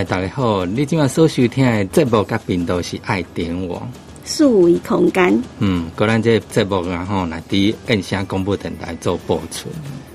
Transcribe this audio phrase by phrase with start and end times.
[0.00, 0.64] 嗨，大家好！
[0.64, 3.86] 你今晚所收听的节目甲频道是爱点网。
[4.24, 5.42] 数位空间。
[5.58, 9.68] 嗯，果然这节目然后来伫印象广播电台做播出。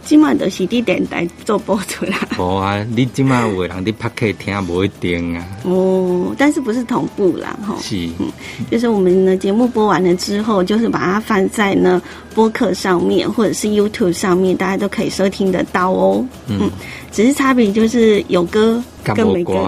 [0.05, 2.15] 今晚都是伫电台做播出啦。
[2.37, 5.43] 无啊，你今晚有人伫拍客听无一定啊。
[5.63, 7.57] 哦，但是不是同步啦？
[7.67, 8.31] 吼，是，嗯，
[8.69, 11.99] 就是我们的节目播完了之后，就是把它放在呢
[12.35, 16.23] 播客上面，或者是 YouTube 上面，大家都可以收听得到哦。
[16.47, 16.69] 嗯，
[17.11, 19.67] 只是差别就是有歌跟没歌。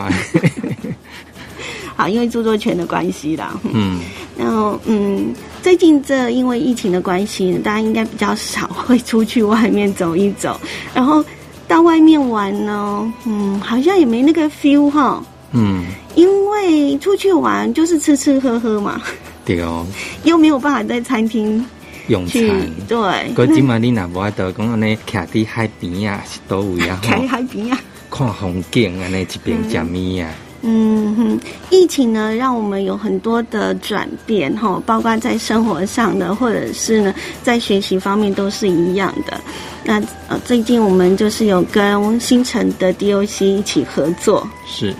[1.97, 3.59] 好，因为著作权的关系啦。
[3.73, 3.99] 嗯。
[4.37, 5.33] 然后，嗯，
[5.67, 10.57] 最近这因为疫情的关系，大家应该比较少会出去外面走一走。
[10.93, 11.21] 然后
[11.67, 15.21] 到外面玩呢，嗯，好像也没那个 feel 哈。
[15.51, 15.83] 嗯，
[16.15, 19.01] 因为出去玩就是吃吃喝喝嘛。
[19.43, 19.85] 对哦。
[20.23, 21.65] 又没有办法在餐厅
[22.07, 22.41] 用餐。
[22.87, 23.33] 对。
[23.35, 26.97] 可今嘛你那无爱得讲安尼，徛伫海边啊，是多位啊。
[27.03, 27.77] 徛海边啊。
[28.09, 30.31] 看风景安尼，一边食米啊。
[30.61, 39.39] 嗯哼，疫情呢，让我们有很多的转变哈，包括在生活上的，或者是呢，在学习方面都是一样的。
[39.83, 44.93] 那呃，最近我们就是有跟新城的 DOC 一起合作，是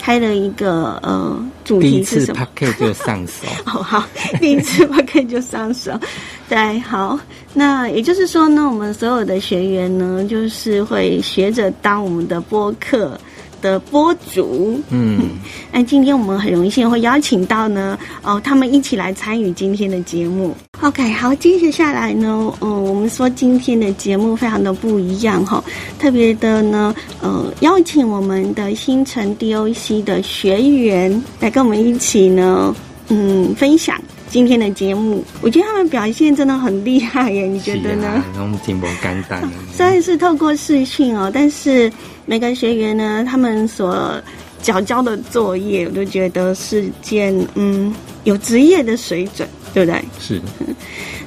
[0.00, 2.46] 开了一个呃主题是什么？
[2.56, 4.04] 第一次就上手，好好，
[4.40, 5.92] 第一次 p 就上手。
[6.48, 7.18] 对，好，
[7.52, 13.18] 那也就是说呢，我们所有的学员呢，就是会学着当我们的播客。
[13.64, 15.18] 的播主，嗯，
[15.72, 20.54] 那今天我们很荣幸会邀请到呢，哦，他们一起来参与今天的节目。
[20.82, 25.64] OK，好，接着下来呢，嗯，我们说今天的节目非常的不一样哈，
[25.98, 32.76] 特别的呢，呃，邀请我们的新城 DOC 的学员来跟我们一起呢，
[33.08, 33.98] 嗯，分享
[34.34, 35.22] 今天的节目。
[35.42, 38.20] 我觉得他们表现真的很厉害耶，你觉得呢？
[38.40, 41.88] 我们节目简单， 虽然是透过视讯哦，但是。
[42.26, 44.18] 每个学员呢，他们所
[44.62, 50.02] 交交的作业，我都觉得是件嗯有职业的水准，对不对？
[50.18, 50.40] 是。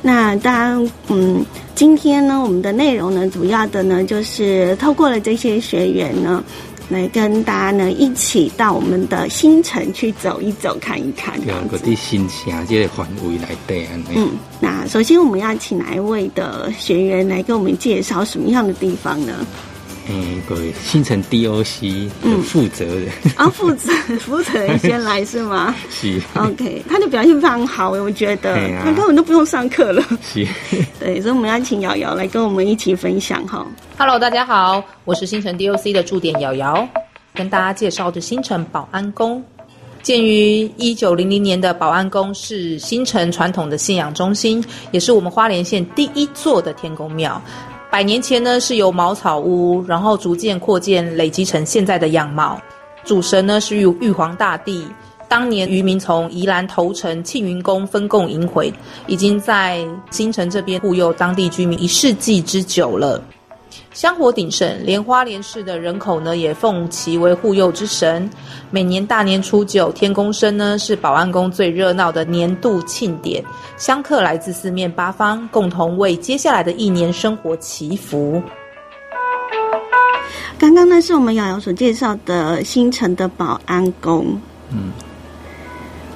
[0.02, 1.46] 那当然，嗯，
[1.76, 6.44] 今天呢，我们的内容呢，主要的呢，就是透过了这些学员呢，
[6.90, 11.40] 来跟大家呢一起到我们的新城去走一走、看一看。
[11.42, 13.88] 对，各地新城这个范围来带。
[14.16, 19.46] 嗯，那首先我们要请哪一位的学员来给我们介绍什么样的地方呢？
[20.10, 25.76] 嗯，各位新城 DOC 的负责人啊，负责 负责人先来是吗？
[25.92, 30.02] 是 OK，他的表现非常好，我觉得他根本都不用上课了。
[30.22, 30.48] 是，
[31.00, 33.68] 对，所以我们要请瑶瑶来跟我们一起分享哈。
[33.98, 36.88] Hello，大家好，我是新城 DOC 的驻点瑶瑶，
[37.34, 39.44] 跟大家介绍的新城保安宫。
[40.02, 47.42] 建于一九零零年的保安宫是新城传统的信仰中心，也是我们花莲县第一座的天宫庙。
[47.90, 52.60] 百年前呢，是由茅草屋，然后逐渐扩建，累积成现在的样貌。
[53.04, 54.86] 主神呢是玉玉皇大帝。
[55.30, 58.72] 当年渔民从宜兰投城庆云宫分贡迎回，
[59.08, 63.22] 已经在新城这边护佑当地居民一世纪之久了。
[63.94, 68.30] 香火鼎盛，莲花莲市的人口呢也奉其为护佑之神。
[68.70, 73.44] 每年大年初九，天公生呢是保安宫最热闹的年度庆典，
[73.78, 78.42] 香客来自四面八方，共同为接下来的一年生活祈福。
[80.60, 84.40] 刚刚呢是我们瑶瑶所介绍的新城的保安宫，
[84.72, 84.92] 嗯。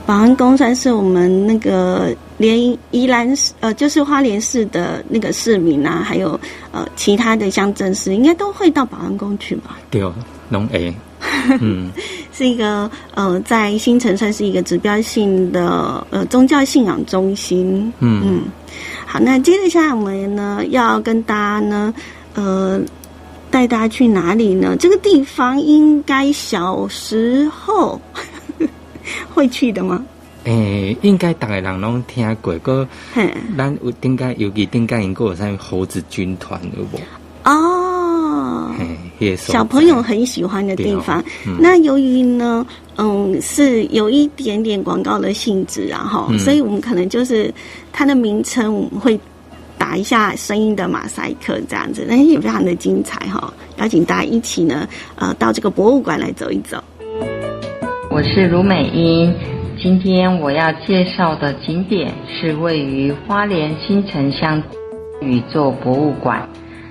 [0.03, 6.39] 保安宫算是我们那个连宜兰市呃，就是花莲市的那个市民啊，还有
[6.71, 9.77] 呃其他的乡镇市，应该都会到保安宫去吧？
[9.91, 10.01] 对，
[10.49, 10.93] 龙 A，
[11.61, 11.91] 嗯，
[12.33, 17.93] 是一个呃，在新城算是一个指标性的呃宗教信仰中心。
[17.99, 18.41] 嗯嗯，
[19.05, 21.93] 好，那接着下来我们呢要跟大家呢
[22.33, 22.81] 呃
[23.51, 24.75] 带大家去哪里呢？
[24.79, 28.01] 这个地方应该小时候。
[29.33, 30.05] 会去的吗？
[30.45, 32.87] 诶，应该大概人拢听过，个
[33.57, 36.99] 咱有顶该尤其顶该应该有啥猴子军团有无？
[37.43, 38.71] 哦，
[39.37, 41.23] 小朋友很喜欢的地方。
[41.59, 42.65] 那由于呢，
[42.97, 47.53] 嗯，是有一点点广告的性质啊，哈，所以我们可能就是
[47.91, 49.19] 它的名称我们会
[49.77, 53.51] 打一下声音的马赛克这样子，但是也非常的精彩哈。
[53.77, 56.83] 邀请大家一起呢，呃，到这个博物馆来走一走。
[58.11, 59.33] 我是卢美英，
[59.79, 64.61] 今天我要介绍的景点是位于花莲新城乡
[65.21, 66.47] 宇宙博物馆，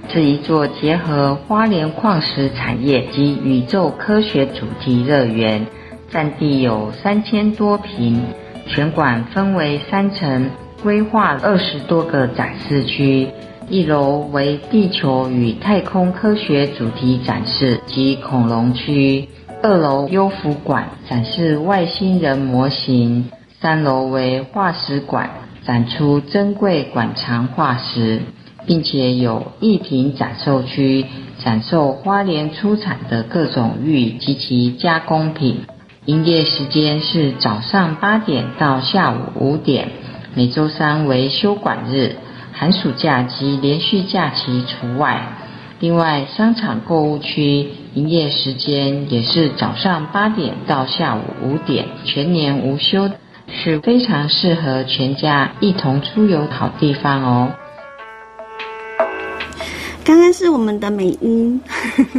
[0.08, 5.64] 是一座结合花莲矿石产业及宇宙科学主题乐园，
[6.10, 8.20] 占地有三千多平，
[8.66, 10.50] 全馆分为三层，
[10.82, 13.28] 规划二十多个展示区，
[13.68, 19.28] 一楼为地球与太空科学主题展示及恐龙区。
[19.62, 23.30] 二楼优福馆展示外星人模型，
[23.60, 25.28] 三楼为化石馆，
[25.66, 28.22] 展出珍贵馆藏化石，
[28.64, 31.04] 并且有艺品展售区，
[31.44, 35.66] 展售花莲出产的各种玉及其加工品。
[36.06, 39.88] 营业时间是早上八点到下午五点，
[40.34, 42.16] 每周三为休馆日，
[42.52, 45.20] 寒暑假及连续假期除外。
[45.80, 53.10] 另外，商场购物区营业时间也是早上八点到下午五点，全年无休，
[53.48, 57.52] 是非常适合全家一同出游的好地方哦。
[60.04, 61.58] 刚刚是我们的美英，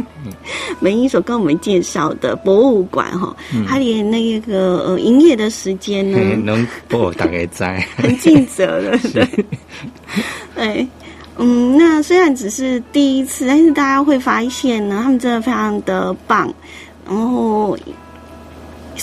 [0.80, 3.36] 美英所跟我们介绍的博物馆哈，
[3.68, 9.28] 它连那个呃营业的时间呢， 能播大概在很尽责的， 对，
[10.56, 10.88] 对。
[11.44, 16.48] 嗯，那虽然只是第一次，但是大家会发现呢，他们真的非常的棒。
[17.04, 17.76] 然后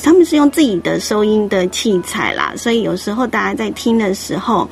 [0.02, 4.66] 他们是用自己的收音的器材啦，所以有时候大家在听的时候，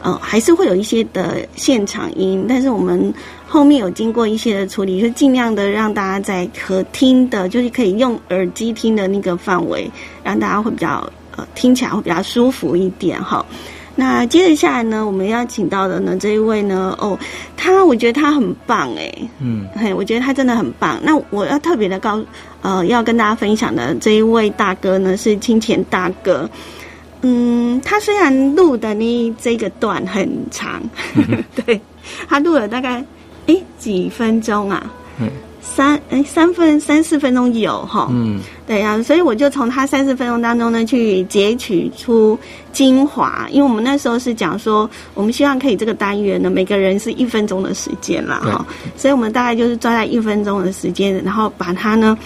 [0.00, 2.46] 呃，还是会有一些的现场音。
[2.48, 3.12] 但是我们
[3.46, 9.90] 后面有经过一些的处理，就尽量的让大家在可听的，就是可以用耳机听的那个范围，
[10.24, 11.06] 让大家会比较
[11.36, 13.44] 呃听起来会比较舒服一点哈。
[14.00, 17.18] 那接着下来呢，我们要请到的呢这一位呢，哦，
[17.54, 20.98] 他我觉得他很棒哎，嗯，嘿，我觉得他真的很棒。
[21.02, 22.18] 那我要特别的告，
[22.62, 26.48] 呃，要跟大家分享的这一位大哥呢是清钱大哥，
[27.20, 30.80] 嗯，他虽然录的呢这个段很长，
[31.66, 31.78] 对
[32.26, 33.04] 他录了大概
[33.48, 34.90] 哎几分钟啊。
[35.62, 42.38] 三哎，三分三四分钟有哈，嗯，对呀，所以我就从他三四分钟当中呢去截取出
[42.72, 48.66] 精华，因为我们那时候是讲说，我们希望可以这个单元呢，每个人是一分钟的时间啦，哈，
[48.96, 52.18] 所以我们大概就是抓在一分钟的时间，然后把它呢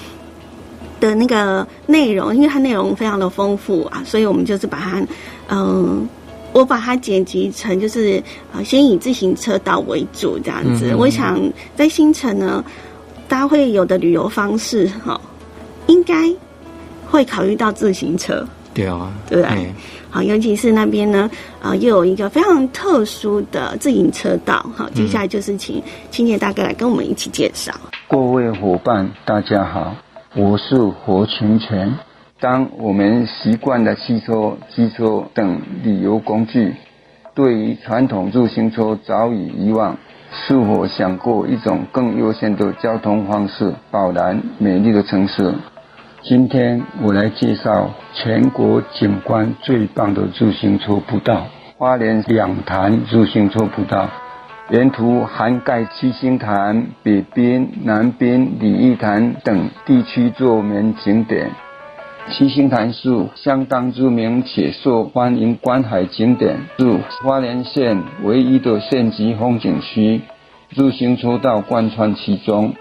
[1.00, 5.02] 的那个内容，因为它内容非常的丰富啊，所以我们就是把它，
[5.48, 6.08] 嗯，
[6.52, 8.22] 我把它剪辑成就是
[8.52, 11.38] 呃，先以自行车道为主这样子，我想
[11.74, 12.64] 在新城呢。
[13.34, 15.20] 大家会有的旅游方式，哈，
[15.88, 16.14] 应该
[17.04, 18.46] 会考虑到自行车。
[18.72, 19.66] 对啊，对不对？
[20.08, 21.28] 好，尤其是那边呢，
[21.60, 24.64] 啊，又有一个非常特殊的自行车道。
[24.76, 25.82] 好，接下来就是请
[26.12, 27.74] 青年大哥来跟我们一起介绍。
[28.06, 29.96] 各位伙伴，大家好，
[30.36, 31.92] 我是何群全。
[32.38, 36.72] 当我们习惯了汽车、机车等旅游工具，
[37.34, 39.98] 对于传统自行车早已遗忘。
[40.36, 45.54] 是否想过一种更优先的交通方式，宝蓝美丽的城市？
[46.22, 51.46] 今天我来介绍全国景观最棒的自行车步道——
[51.78, 54.08] 花莲两潭自行车步道，
[54.70, 61.50] 沿途涵盖七星潭、北滨、南滨、鲤鱼潭等地区著名景点。
[62.30, 70.20] 七星潭是相当著名且受欢迎观海景点，是花莲县唯一的县级风景区。
[70.74, 72.72] 自行车道贯穿其中，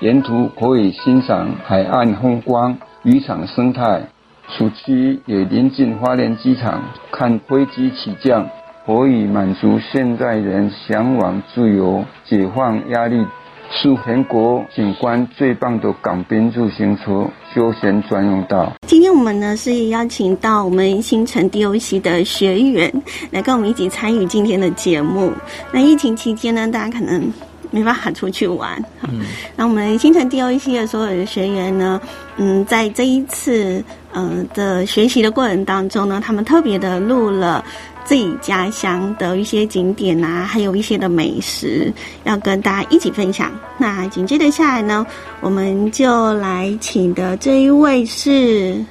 [0.00, 4.02] 沿途可以欣赏海岸风光、渔场生态。
[4.48, 6.82] 暑期也临近花莲机场，
[7.12, 8.48] 看飞机起降，
[8.86, 13.26] 可以满足现代人向往自由、解放压力。
[13.70, 18.72] 是全国景观最棒的港滨自行车休闲专用道。
[18.86, 22.90] 今天我们呢是邀请到我们新城 DOC 的学员
[23.30, 25.32] 来跟我们一起参与今天的节目。
[25.70, 27.30] 那疫情期间呢，大家可能
[27.70, 28.82] 没办法出去玩。
[29.02, 29.20] 嗯，
[29.54, 32.00] 那我们新城 DOC 的所有的学员呢，
[32.38, 37.62] 嗯，在这一次呃的学习的过程当中呢，他们特别的录了。
[38.08, 41.92] 自己家乡的一些景点啊，还有一些的美食，
[42.24, 43.52] 要跟大家一起分享。
[43.76, 45.06] 那紧接着下来呢，
[45.42, 48.82] 我们就来请的这一位是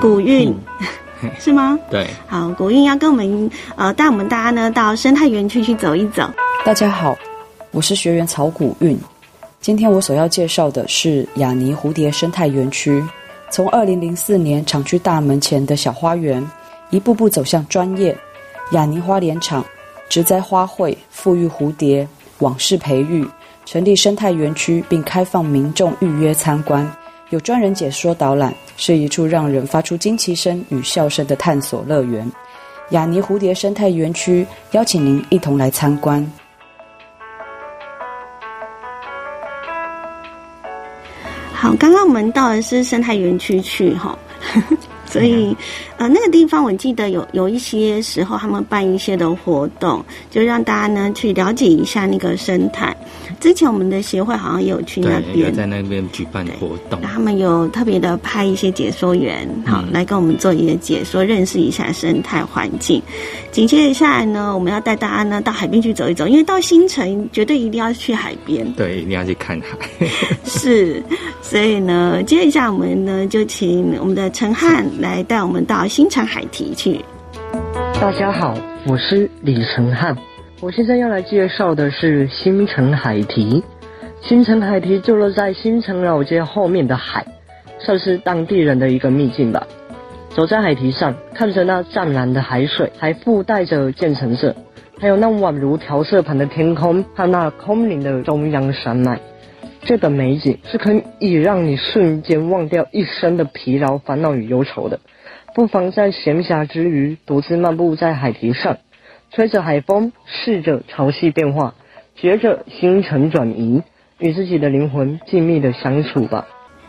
[0.00, 0.54] 古韵，
[1.40, 1.76] 是吗？
[1.90, 6.30] 对，好，古韵要跟我们呃带我们大家呢到生态园区去走一走。
[6.64, 7.18] 大家好，
[7.72, 8.96] 我是学员曹古韵。
[9.60, 13.02] 今天我所要介绍的是雅尼蝴蝶生态园区，
[13.50, 16.48] 从二零零四年厂区大门前的小花园。
[16.92, 18.14] 一步步走向专业，
[18.72, 19.64] 雅尼花莲厂
[20.10, 22.06] 植栽花卉，富裕蝴蝶，
[22.40, 23.26] 网式培育，
[23.64, 26.86] 成立生态园区，并开放民众预约参观，
[27.30, 32.30] 有专人解说导览，是一处让人发出惊奇声与笑声的探索乐园。
[32.90, 36.30] 雅尼蝴蝶生态园区邀请您一同来参观。
[41.54, 44.18] 好，刚刚我们到的是生态园区去哈。
[45.12, 45.54] 所以
[45.98, 52.96] 呃，那个地方我记得有有一些时候他们办一些的活动，就让大家呢去了解一下那个生态。
[53.40, 63.02] 之前我们的协会好像也有去那边，在那边举办活动，他们有特别的派一些解说员，好来跟我们做一些解说，认识一下生态环境。
[63.50, 69.78] 紧接着下来呢，我们要带大家呢到海边去走一走，因为到新城绝对一定要去海边，对，一定要去看海。
[70.46, 71.02] 是，
[71.42, 77.00] 所以呢，接一下来我们呢就请我们的陈汉来带我们到新城海堤去。
[78.00, 78.54] 大家好，
[78.86, 80.16] 我是李成汉。
[80.60, 83.64] 我现在要来介绍的是新城海堤。
[84.20, 87.26] 新城海堤就落在新城老街后面的海，
[87.80, 89.66] 算是当地人的一个秘境吧。
[90.30, 94.54] 走在海堤上，看着那湛蓝的海水，还附带着渐层色，
[95.00, 99.20] 还有那宛如调色盘的天空和那空灵的中央山脉，
[99.92, 104.98] 这个美景是可以让你瞬间忘掉一生的疲劳、烦恼与忧愁的。
[105.54, 108.78] 不妨在闲暇之余，独自漫步在海堤上。
[109.30, 111.74] 吹着海风，试着潮汐变化，
[112.16, 113.82] 觉着星辰转移，
[114.18, 116.46] 与自己的灵魂静谧的相处吧。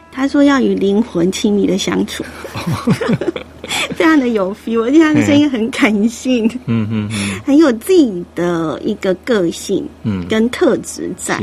[0.09, 2.23] 他说要与灵魂亲密的相处，
[3.93, 11.37] 非常的有 feel，而且他的声音很感性，嗯嗯嗯，很有自己的一个个性，嗯，跟特质在。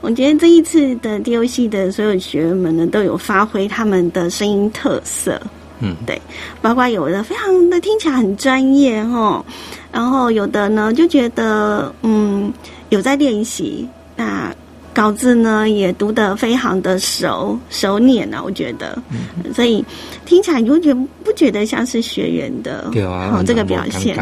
[0.00, 5.40] 我觉得这一次的 DOC 的所有学员们呢，都有发挥他们的声音特色。
[5.82, 6.20] 嗯，对，
[6.60, 9.42] 包括有的非常的听起来很专业哈，
[9.90, 12.52] 然后有的呢就觉得嗯
[12.90, 14.54] 有在练习，那
[14.92, 19.02] 稿子呢也读得非常的熟熟练啊，我觉得，
[19.54, 19.82] 所以
[20.26, 22.90] 听起来你会觉得不觉得像是学员的，
[23.30, 24.14] 好这个表现，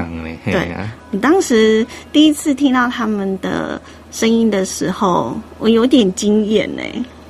[0.44, 0.72] 对，
[1.10, 6.82] 你当时第一次听到他们的声音的时候，我有点惊艳呢，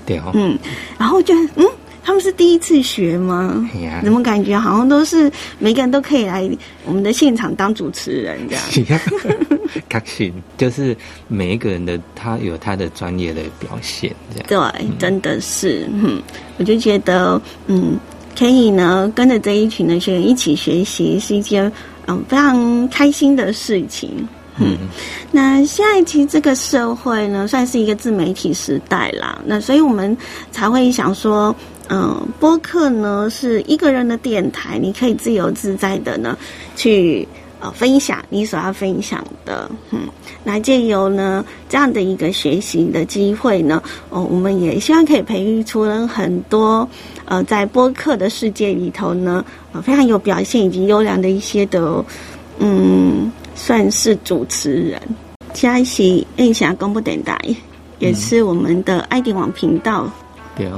[0.06, 0.58] 对哦，嗯，
[0.98, 1.64] 然后就嗯。
[2.00, 3.68] 他们是第一次学吗？
[4.02, 6.50] 怎么感觉好像都是每个人都可以来
[6.86, 8.98] 我们的现场当主持人这样？
[9.90, 14.72] 开心，就是每一个人的他有他的专业的表现这样。
[14.72, 16.22] 对，真的是，嗯，
[16.56, 17.98] 我就觉得，嗯，
[18.38, 21.70] 可以呢跟着这一群的学员一起学习，是一件
[22.06, 24.26] 嗯非常开心的事情。
[24.60, 24.76] 嗯，
[25.32, 30.16] 那现在其实这个社会呢，算是一个自媒体时代啦，那所以我们
[30.50, 31.54] 才会想说。
[31.90, 36.36] 嗯，播客呢是一个人的电台，你可以自由自在的呢
[36.76, 37.26] 去
[37.60, 40.00] 呃分享你所要分享的，嗯，
[40.44, 46.86] 那借由呢这样的一个学习的机会呢，哦，我们也希望可以培育出人很多
[47.24, 52.04] 呃在播客的世界里头呢，呃非常有表现以及优良的一些的
[52.58, 55.02] 嗯算是主持人。
[55.52, 57.36] 嘉喜印象公布电台
[57.98, 60.08] 也是我们的爱迪网频道。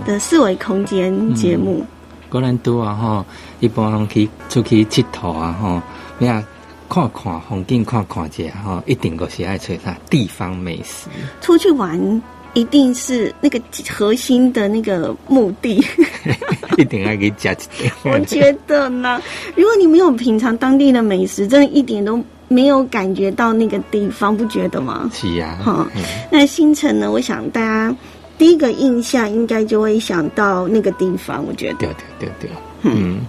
[0.04, 1.82] 的四维空间节目，
[2.28, 3.26] 果然多啊哈！
[3.60, 5.82] 一般人去出去佚佗啊哈，
[6.18, 6.44] 你啊
[6.86, 11.08] 看看风景，看看下哈，一定都是爱吹啥地方美食。
[11.40, 12.22] 出去玩
[12.52, 13.58] 一定是那个
[13.88, 15.82] 核心的那个目的，
[16.76, 17.56] 一定要给加。
[18.04, 19.18] 我觉得呢，
[19.56, 22.22] 如果你没有品尝当地的美食，真的一点都
[22.52, 25.08] 没有感觉到那个地方，不觉得吗？
[25.14, 25.86] 是呀，哈。
[26.32, 27.08] 那新城呢？
[27.10, 27.96] 我想大家。
[28.36, 31.74] 第一个印象应该就会想到那个地方，我觉得。
[31.74, 31.88] 对
[32.18, 32.50] 对对对。
[32.82, 33.20] 嗯。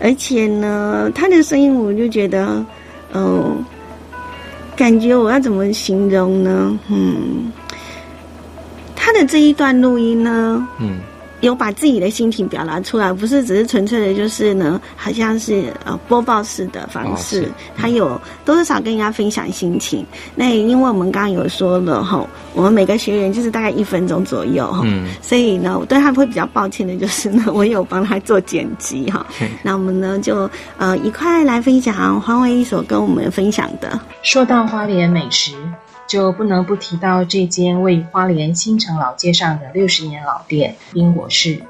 [0.00, 2.62] 而且呢，他的声音我就觉得，
[3.14, 3.64] 嗯，
[4.76, 6.78] 感觉我要怎么形容呢？
[6.90, 7.50] 嗯，
[8.94, 10.98] 他的这一段录音呢，嗯。
[11.44, 17.48] 有把自己的心情表达出来，不是只是纯粹的，就是呢，好像是呃播报式的方式。
[17.76, 20.04] 他有多多少跟人家分享心情？
[20.34, 24.86] 那因为我们刚刚有说了哈，我们每个学员就是大概一分钟左右哈，
[25.20, 29.26] 所以呢，我对他会比较抱歉的就是呢，我有帮他做剪辑哈。
[29.62, 30.48] 那我们呢就
[30.78, 34.00] 呃一块来分享黄伟一所跟我们分享的。
[34.22, 35.52] 说到花莲美食。
[36.06, 41.62] 就不能不提到这间位于花莲新城老街上的六十年老店冰果室。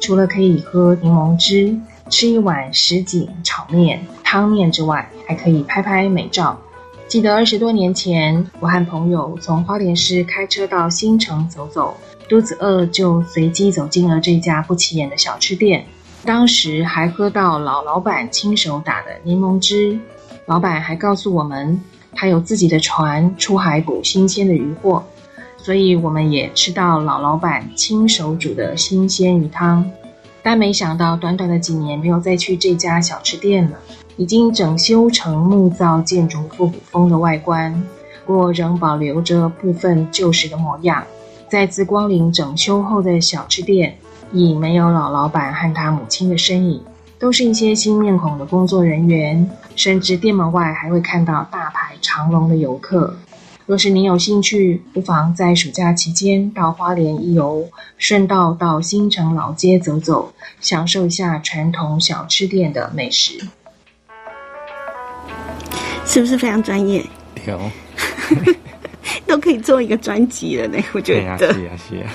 [0.00, 1.74] 除了可以喝柠檬汁、
[2.10, 6.60] 吃一碗什锦炒面、汤面之外，还可以拍拍美照。
[7.08, 11.96] 记得二十多年前，我和朋友从花莲市开车到新城走走，
[12.28, 15.86] 肚子饿就随机走进了这家不起眼的小吃店。
[16.24, 19.98] 当时还喝到老老板亲手打的柠檬汁，
[20.44, 21.80] 老板还告诉我们。
[22.16, 25.04] 他有自己的船出海捕新鲜的鱼货，
[25.58, 29.88] 所以我们也吃到老老板亲手煮的新鲜鱼汤。
[30.42, 33.76] 但没想到，短短的几年没有再去这家小吃店了，
[34.16, 37.82] 已经整修成木造建筑复古风的外观，
[38.24, 41.04] 不过仍保留着部分旧时的模样。
[41.48, 43.98] 再次光临整修后的小吃店，
[44.32, 46.80] 已没有老老板和他母亲的身影。
[47.18, 53.16] 都是一些新面孔的工作人员，甚至店门外还会看到大排长龙的游客。
[53.64, 57.68] 若是您有兴趣，不妨在暑假期间到花莲一游，
[57.98, 63.48] 顺道到新城老街走走，享受一下传统小吃店的美食。
[66.04, 67.04] 是不是非常专业？
[67.46, 67.58] 有，
[69.26, 71.38] 都可以做一个专辑了呢，我觉得。
[71.38, 72.12] 是啊，是啊。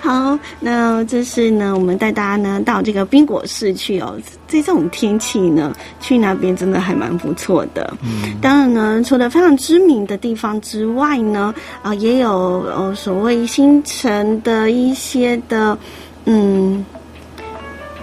[0.00, 4.18] 好，那这是呢，我们带大家呢到这个冰果市去哦。
[4.48, 7.92] 在这种天气呢，去那边真的还蛮不错的。
[8.02, 12.30] 嗯，当然呢，除了非常知名的地方之外呢，啊，也有
[12.74, 15.78] 呃所谓新城的一些的，
[16.24, 16.84] 嗯，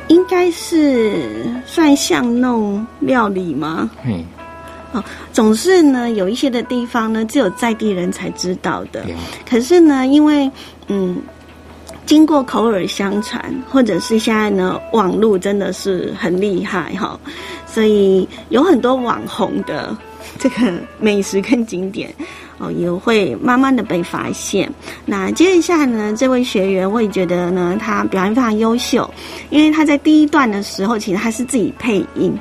[0.08, 3.89] 应该是算巷弄料理吗？
[4.06, 4.24] 嗯。
[4.94, 5.03] 哦，
[5.34, 9.06] 总是呢，有一些的地方呢，只有在地人才知道的。
[9.50, 10.50] 可是呢，因为
[10.88, 11.17] 嗯，
[12.06, 17.20] 经过口耳相传，或者是现在呢，网络真的是很厉害哈，
[17.65, 19.96] 所以有很多网红的
[20.39, 22.10] 这个美食跟景点
[22.58, 24.72] 哦，也会慢慢的被发现。
[25.06, 29.10] 那接下来呢，这位学员我也觉得呢，他表现非常优秀，
[29.50, 32.34] 因为他在第一段的时候，其实他是自己配音。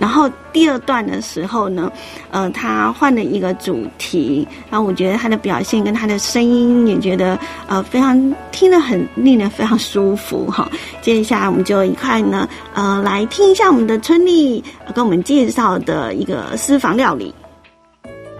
[0.00, 1.92] 然后第二段的时候呢，
[2.30, 7.38] 呃，他换了一个主题，然后我觉得他的表现跟他的声音也觉得
[7.68, 10.66] 呃非常听得很令人非常舒服哈。
[11.02, 14.64] 接下来我们就一块呢，呃，来听一下我们的春丽
[14.94, 17.34] 跟我们介绍的一个私房料理。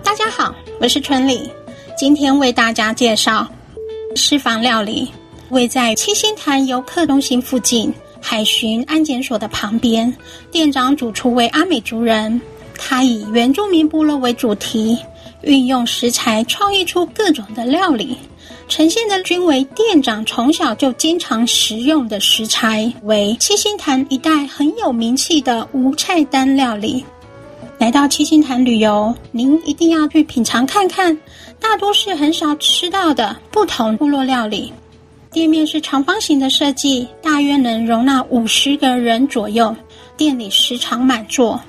[0.03, 1.51] 大家好，我是春丽，
[1.95, 3.47] 今天为大家介绍
[4.17, 5.13] 私房料理，
[5.51, 7.93] 位在七星潭游客中心附近。
[8.21, 10.13] 海巡安检所的旁边，
[10.51, 12.41] 店长主厨为阿美族人，
[12.77, 14.99] 他以原住民部落为主题，
[15.43, 18.17] 运用食材创意出各种的料理，
[18.69, 27.05] 呈现的均为店长从小就经常食用的食材，为七星潭一带很有名气的无菜单料理。
[27.79, 31.19] 来到七星潭旅游，您一定要去品尝看看，
[31.59, 34.71] 大多是很少吃到的不同部落料理。
[35.33, 39.75] 店面是长方形的设计，大约能容纳五十个人左右。
[40.17, 41.61] 店里时常满座。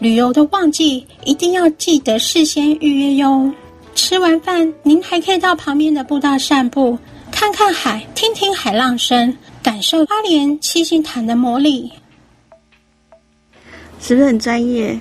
[0.00, 3.50] 旅游的旺季一定要记得事先预约哟。
[3.94, 6.98] 吃完饭，您还可以到旁边的步道散步，
[7.30, 11.90] 看看海，听听海浪声，感受花莲七星潭的魔力。
[14.00, 14.98] 是不是很专业？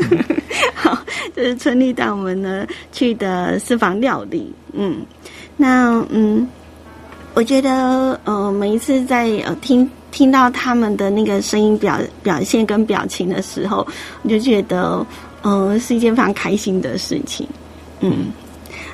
[0.76, 0.96] 好，
[1.34, 4.52] 这是春丽带我们呢去的私房料理。
[4.74, 5.04] 嗯，
[5.56, 6.46] 那嗯。
[7.34, 13.86] 我觉得，呃，每一次在呃听听到他们的那个声音表表现跟表情的时候，
[14.22, 15.04] 我就觉得，
[15.42, 17.46] 呃，是一件非常开心的事情。
[18.00, 18.26] 嗯，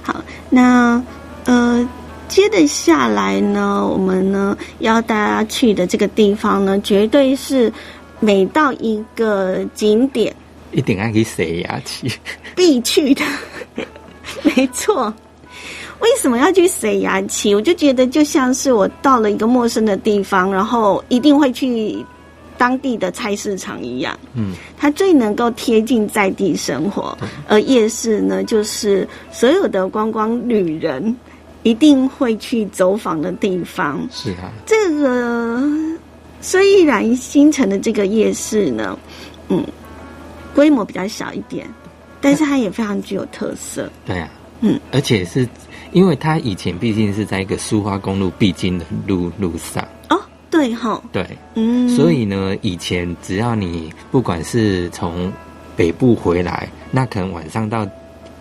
[0.02, 1.02] 好，那
[1.44, 1.86] 呃，
[2.28, 7.70] 接着下来呢，我们呢要大家去的这个地方呢，绝对是
[8.20, 10.34] 每到一个景点，
[10.72, 12.10] 一定要去洗牙去，
[12.56, 13.22] 必去的，
[14.42, 15.12] 没错。
[16.00, 17.54] 为什么要去洗牙期？
[17.54, 22.04] 我就觉得就像是我到了一个陌生的地方，然后一定会去
[22.56, 24.18] 当地的菜市场一样。
[24.34, 31.14] 嗯，它最能够贴近在地生活，而夜市呢，就是所有的观光旅人
[31.62, 34.00] 一定会去走访的地方。
[34.10, 35.62] 是啊，这个
[36.40, 38.98] 虽然新城的这个夜市呢，
[39.48, 39.62] 嗯，
[40.54, 41.66] 规模比较小一点，
[42.22, 43.90] 但是它也非常具有特色。
[44.06, 45.46] 对啊，嗯，而且是。
[45.92, 55.32] 因为它以前毕竟是在一个苏花公路必经的路路上哦，对哈，对，嗯，所以呢，以前只要你不管是从
[55.76, 57.86] 北部回来，那可能晚上到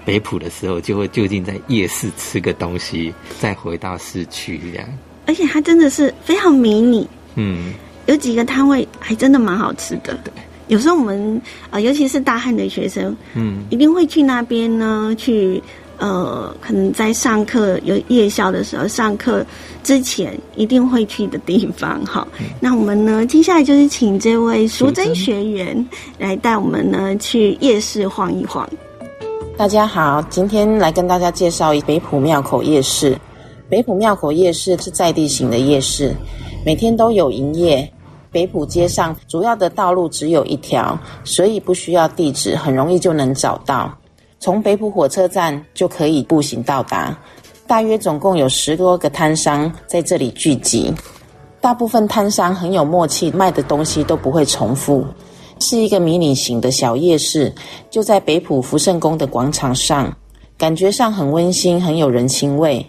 [0.05, 4.87] 北浦的时候，就会就近在夜市吃个东西，再回到市区这样。
[5.25, 7.73] 而且它真的是非常迷你，嗯，
[8.05, 10.13] 有几个摊位还真的蛮好吃的。
[10.23, 10.31] 对，
[10.67, 15.61] 有时候我们啊，尤其是大汉的学生，嗯，一定会去那边呢去。
[15.99, 19.45] 呃，可能在上课有夜校的时候，上课
[19.83, 22.03] 之前一定会去的地方。
[22.05, 22.25] 哈，
[22.59, 28.67] 那我们呢，接下来就是请这位淑珍学员来带我们呢去夜市晃一晃。
[29.57, 33.17] 大家好，今天来跟大家介绍北浦庙口夜市。
[33.67, 36.15] 北浦庙口夜市是在地型的夜市，
[36.65, 37.91] 每天都有营业。
[38.31, 43.93] 北浦街上主要的道路只有一条，所以不需要地址，很容易就能找到。
[44.39, 47.17] 从北浦火车站就可以步行到达，
[47.67, 50.93] 大约总共有十多个摊商在这里聚集，
[51.59, 55.05] 大部分摊商很有默契，卖的东西都不会重复，
[55.59, 57.53] 是一个迷你型的小夜市，
[57.89, 60.15] 就在北浦福圣宫的广场上，
[60.57, 62.85] 感觉上很温馨，很有人情味。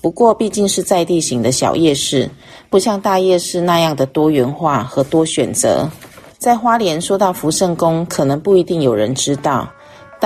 [0.00, 2.30] 不过毕竟是在地型的小夜市，
[2.70, 5.90] 不像大夜市那样的多元化和多选择。
[6.38, 9.68] 在花莲说到福圣宫，可能不一定有人知道，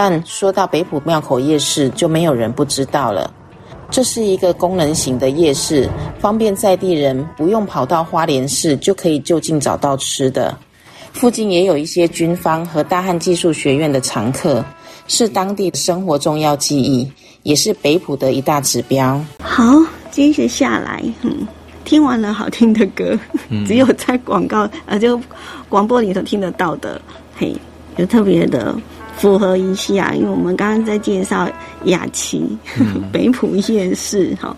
[0.00, 3.28] 但说到北浦庙口夜市，就没有人不知道了。
[3.90, 10.56] 这是一个功能型的夜市，方便在地人不用跑到花莲市就可以就近找到吃的。
[11.12, 14.64] 附近也有一些军方和大汉技术学院的常客，
[15.08, 17.10] 是当地生活重要记忆，
[17.42, 19.20] 也是北浦的一大指标。
[19.42, 19.64] 好，
[20.12, 21.44] 接着下来，嗯。
[21.84, 23.18] 听完了好听的歌，
[23.66, 25.20] 只有在广告呃就
[25.68, 27.02] 广播里头听得到的，
[27.36, 27.52] 嘿，
[27.96, 28.72] 有特别的
[29.18, 31.48] 符合一下，因为我们刚刚在介绍
[31.84, 32.56] 雅琪
[33.12, 34.56] 北浦夜市哈。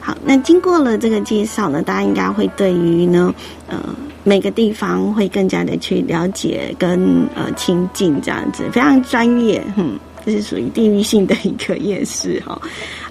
[0.00, 3.34] 好，那经过了这个介绍呢，大家应该会对于呢
[3.68, 3.76] 呃
[4.22, 9.98] 每个地方会更加的去了解跟呃亲近这样子，非常专业，嗯。
[10.24, 12.60] 这是属于地域性的一个夜市哈，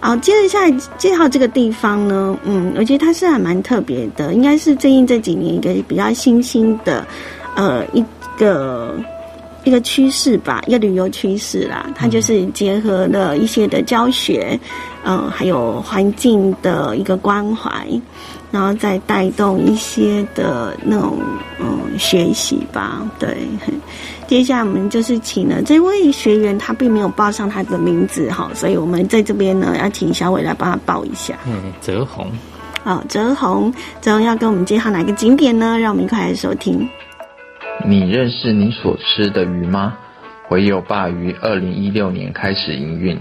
[0.02, 7.08] 好，接着下来介绍这个地方呢，嗯，我觉得它是还蛮特别的，应该是最近这几年一个比较新兴的，
[7.56, 8.04] 呃，一
[8.38, 9.00] 个
[9.65, 14.58] 一个趋势吧，一个旅游趋势啦，它就是结合了一些的教学，
[15.04, 17.86] 嗯，还有环境的一个关怀。
[18.51, 21.17] 然后再带动一些的那种
[21.60, 23.36] 嗯学习吧，对。
[24.28, 31.38] 接下来我们就是请了这位学员，他并没有报上他的名字哈，所以我们在这边呢要请小伟来帮他报一下。
[31.45, 32.32] 嗯，泽宏。
[32.86, 35.78] 哦，泽宏，泽宏要跟我们介绍哪个景点呢？
[35.78, 36.88] 让我们一块来收听。
[37.84, 39.98] 你认识你所吃的鱼吗？
[40.50, 43.20] 唯有爸于二零一六年开始营运，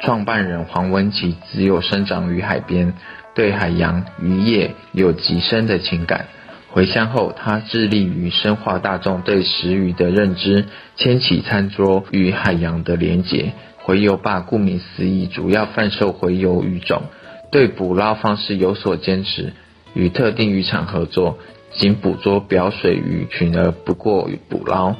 [0.00, 2.94] 创办人黄文琪只有生长于海边。
[3.34, 6.28] 对海洋渔业有极深的情感。
[6.70, 10.64] 回乡后，他致力于深化大众对食鱼的认知，
[10.96, 13.52] 牵起餐桌与海洋的连结。
[13.82, 17.02] 回游坝顾名思义，主要贩售回游鱼种，
[17.50, 19.52] 对捕捞方式有所坚持，
[19.92, 21.38] 与特定渔场合作，
[21.78, 24.94] 仅捕捉表水鱼群而不过于捕捞，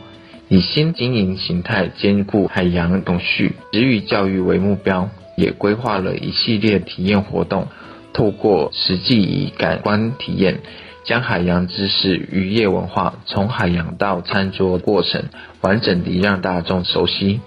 [0.48, 7.66] 以新经营形态兼顾海洋永续、食鱼教育为目标，也规划了一系列体验活动。
[8.12, 10.60] 透过实际以感官体验，
[11.04, 15.24] 将海洋知识、渔业文化从海洋到餐桌过程，
[15.60, 17.40] 完整地让大众熟悉。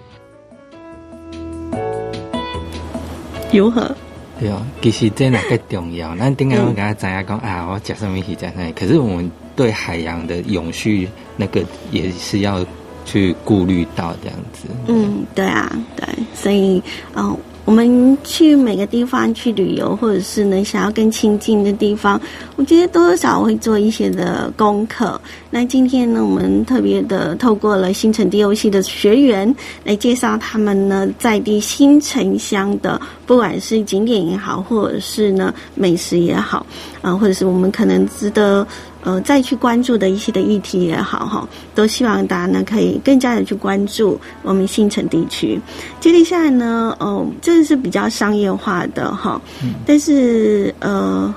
[3.52, 3.96] 如何？
[4.40, 6.14] 对啊，其实这哪个重要？
[6.16, 8.72] 那顶下我给他知下讲啊，我讲什么是在那？
[8.72, 12.64] 可是我们对海洋的永续，那个也是要
[13.04, 14.68] 去顾虑到这样子。
[14.88, 16.82] 嗯，对啊，对，所以，
[17.14, 17.36] 嗯。
[17.70, 22.20] 我们去每个地方去旅游，或者是呢想要更亲近的地方，
[22.56, 25.18] 我觉得多少会做一些的功课。
[25.50, 29.54] 那今天呢，我们特别的透过了新城 DOC 的学员
[29.84, 36.66] 来介绍他们呢在地新城乡的，不管是景点也好，或者是呢美食也好，
[37.02, 38.66] 啊，或者是我们可能值得。
[39.02, 45.58] 呃，再去关注的一些的议题也好哈，都希望大家呢可以更加的去关注我们新城地区。
[46.00, 49.40] 接下来呢，哦，这个是比较商业化的哈，
[49.86, 51.34] 但是呃，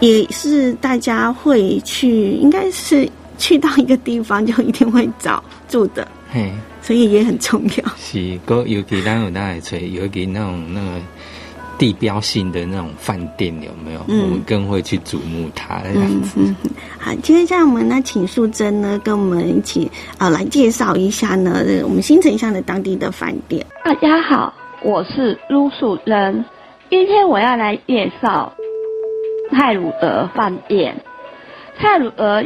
[0.00, 7.92] 也是大家会去，应该是去到一个地方就一定会找住的，嘿，所以也很重要。
[7.96, 11.00] 是，个尤其咱有那吹，尤其那种那个。
[11.82, 14.00] 地标性的那种饭店有没有？
[14.06, 16.54] 我们更会去瞩目它这样子。
[17.00, 23.66] 好，接下来我们呢，请素贞呢跟我们一起啊来介绍一下呢，我们新城乡的当地的饭店。
[23.84, 26.44] 大家好，我是卢素贞，
[26.88, 28.52] 今天我要来介绍
[29.50, 31.02] 泰鲁德饭店。
[31.80, 32.44] 泰鲁德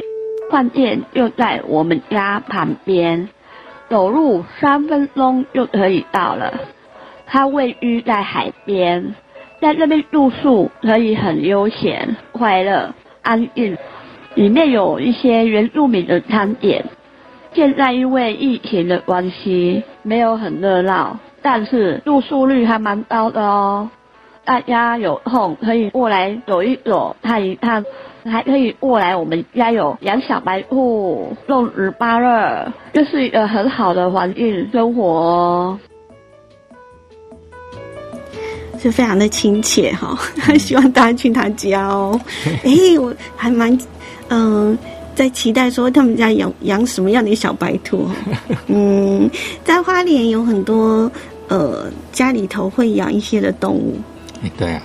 [0.51, 3.29] 饭店就在我们家旁边，
[3.91, 6.59] 走路三分钟就可以到了。
[7.27, 9.15] 它位于在海边。
[9.61, 13.77] 在这边住宿可以很悠闲、快乐、安逸，
[14.35, 16.85] 里面有一些原住民的餐点。
[17.53, 23.89] 现在因为疫情的关系，没有很热闹，但是住宿率还蛮高的哦。
[24.45, 27.85] 大家有空可以过来走一走、看一看，
[28.27, 35.77] 还可以过来我们家有养小白兔、种植芭乐，这是一个很好的环境生活。
[38.87, 40.17] 是非常的亲切哈，
[40.59, 42.19] 希望大家去他家哦。
[42.63, 43.77] 哎，我还蛮
[44.29, 44.79] 嗯
[45.17, 48.09] 在期待说他们家养养什么样的小白兔
[48.69, 49.29] 嗯，
[49.65, 51.11] 在花莲有很多
[51.49, 53.97] 呃家里头会养一些的动物。
[54.45, 54.83] 哎，对啊，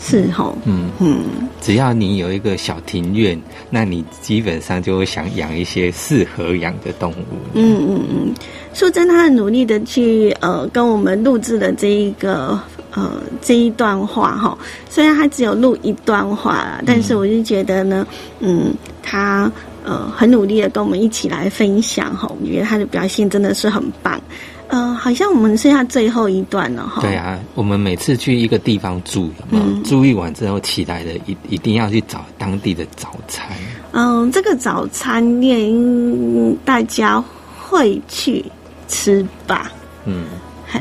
[0.00, 1.18] 是哈，嗯嗯，
[1.60, 3.38] 只要你有一个小庭院，
[3.68, 7.36] 那你基本上就会想养一些适合养的动物。
[7.54, 8.34] 嗯嗯嗯，
[8.72, 12.58] 素贞她很努力的去呃跟我们录制的这一个。
[12.94, 14.56] 呃这一段话哈。
[14.88, 18.06] 虽然他只有录一段话啦，但是我就觉得呢，
[18.40, 19.50] 嗯，他
[19.84, 22.30] 呃很努力的跟我们一起来分享哈。
[22.40, 24.20] 我觉得他的表现真的是很棒。
[24.68, 27.02] 呃，好像我们剩下最后一段了哈。
[27.02, 33.46] 对啊，我们每次去一个地方住，嗯，住一晚之后起来的，一一定要去找当地的早餐。
[33.92, 37.22] 嗯，这个早餐店大家
[37.60, 38.42] 会去
[38.88, 39.70] 吃吧？
[40.06, 40.24] 嗯，
[40.66, 40.80] 嘿，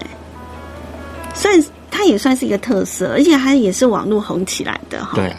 [1.34, 1.68] 算它
[2.12, 5.14] 也算是一个特色，而且它也是网络红起来的哈。
[5.16, 5.38] 对啊。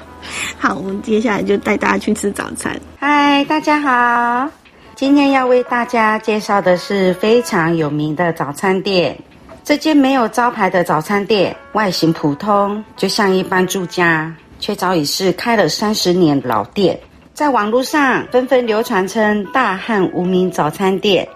[0.58, 2.78] 好，我们接下来就带大家去吃早餐。
[3.00, 4.48] 嗨，大家好。
[4.94, 9.18] 今天要为大家介绍的是非常有名的早餐店。
[9.64, 16.98] 这间没有招牌的早餐店，外形普通，就像一般住家，却早已是开了三十年老店。
[17.32, 21.26] 在网络上纷纷流传称大汉无名早餐店。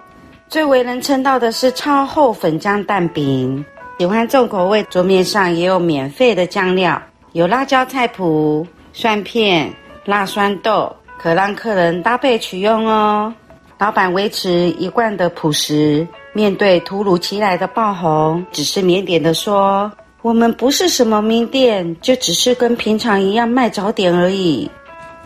[0.47, 3.65] 最为人称道的是超厚粉浆蛋饼。
[3.97, 9.73] 喜欢重口味，桌面上也有免费的酱料，有辣椒菜脯、蒜片、
[10.05, 13.33] 辣酸豆，可让客人搭配取用哦。
[13.79, 24.69] 老板维持一贯的朴实，面对突如其来的爆红，只是腼腆的说：“我们不是什么名店，就只是跟平常一样卖早点而已。”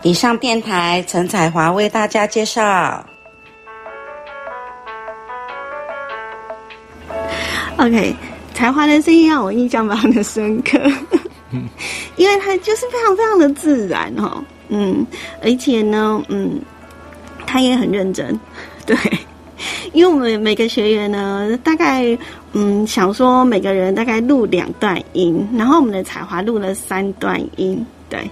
[0.00, 3.04] 以上电台陈彩华为大家介绍。
[7.76, 8.14] OK，
[8.54, 10.78] 才华的声音让我印象非常的深刻，
[12.16, 15.06] 因为他就是非常非常的自然哦，嗯，
[15.42, 16.60] 而且呢，嗯。
[17.44, 18.40] 他也很认真，
[18.86, 18.96] 对，
[19.92, 22.16] 因为我们每个学员呢，大概
[22.54, 28.30] 嗯想说每个人大概录两段音，然后我们的彩华录了三段音，对。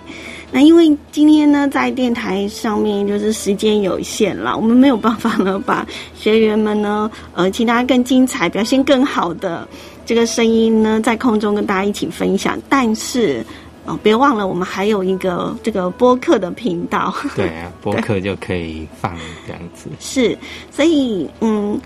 [0.51, 9.69] 那因为今天呢在电台上面就是时间有限了，我们没有办法呢把学员们呢呃其他更精彩、表现更好的
[10.05, 13.45] 这个声音呢在空中跟大家一起分享，但是。
[13.87, 17.13] 哦，别忘了，我们还有一个这个播客的频道。
[17.35, 19.89] 对啊， 播客就可以放这样子。
[19.99, 20.37] 是，
[20.71, 21.81] 所以嗯，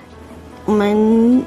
[0.64, 1.40] 我们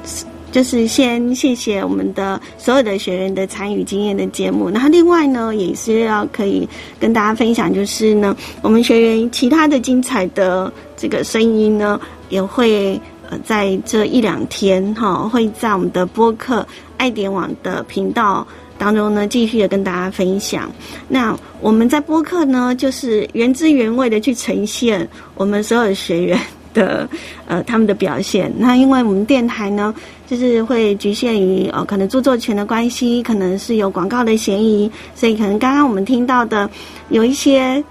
[0.50, 4.70] 就是先谢谢我们的所有的学员的参与今天的节目。
[4.70, 6.66] 然后另外呢，也是要可以
[6.98, 12.00] 跟大家分享，就是呢，我们学员其他的精彩的这个声音呢，
[12.30, 12.98] 也会
[13.44, 18.46] 在这一两天哈，会在我们的播客爱点网的频道。
[18.80, 20.70] 当中呢，继续的跟大家分享。
[21.08, 26.38] 那我们在播客呢，就是原汁原味的去呈现我们所有学员
[26.72, 27.08] 的
[27.48, 28.52] 呃他们的表现。
[28.56, 29.92] 那因为我们电台呢，
[30.28, 36.70] 就是会局限于呃可能著作权的关系，可能是有广告的嫌疑，所以可能刚刚我们听到的
[37.08, 37.82] 有一些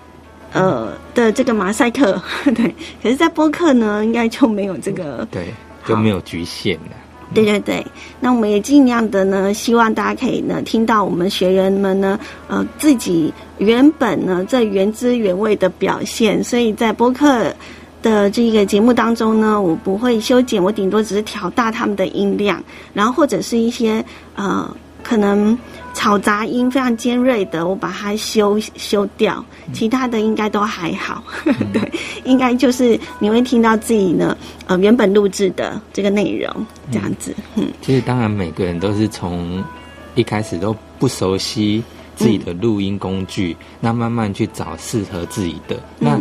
[0.54, 2.22] 呃的这个马赛克，
[2.56, 2.74] 对。
[3.02, 5.54] 可是，在播客呢，应该就没有这个，对，
[5.86, 6.92] 就没有局限了。
[7.34, 7.86] 对对对，
[8.22, 16.42] 那我们也尽量的呢，希望大家可以呢听到我们学员们呢，呃，自己原本呢这原汁原味的表现。
[16.42, 17.54] 所以在播客
[18.02, 24.02] 的这个节目当中呢，我不会修剪，我顶多只是调大他们的音量，然后或者是一些
[24.36, 24.74] 呃
[25.08, 25.58] 可能。
[25.94, 29.44] 吵杂音非常尖锐的，我把它修修掉，
[29.74, 31.24] 其他的应该都还好。
[31.74, 31.92] 对，
[32.24, 37.36] 应该就是你会听到自己呢，呃，原本录制的这个内容这样子。
[37.56, 39.64] 嗯，其实当然每个人都是从
[40.14, 41.84] 一开始都不熟悉
[42.16, 46.16] 自己的录音工具，那慢慢去找适合自己的，那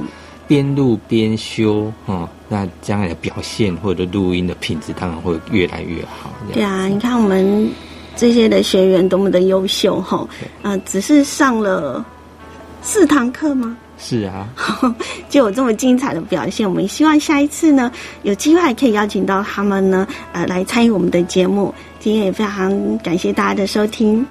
[0.46, 6.31] 边录边修，哦，那将来的表现或者录音的品质当然会越来越好。
[6.51, 7.70] 对啊，你看我们。
[8.17, 10.27] 这些的学员多么的优秀哈，
[10.63, 12.05] 呃，只是上了
[12.83, 13.77] 四堂课吗？
[13.99, 14.47] 是啊，
[15.31, 16.69] 就有这么精彩的表现。
[16.69, 17.91] 我们希望下一次呢，
[18.23, 21.75] 有机会可以邀请到他们呢，呃，来参与我们的节目。
[21.99, 24.27] 今天也非常感谢大家的收听。